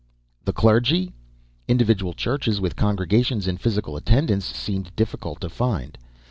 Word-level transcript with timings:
The 0.45 0.51
clergy? 0.51 1.13
Individual 1.67 2.13
churches 2.15 2.59
with 2.59 2.75
congregations 2.75 3.47
in 3.47 3.57
physical 3.57 3.95
attendance, 3.95 4.45
seemed 4.45 4.95
difficult 4.95 5.39
to 5.41 5.49
find. 5.51 5.95